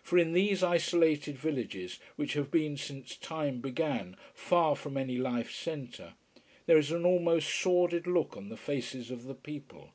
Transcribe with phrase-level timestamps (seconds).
[0.00, 5.50] For in these isolated villages, which have been since time began far from any life
[5.52, 6.14] centre,
[6.66, 9.90] there is an almost sordid look on the faces of the people.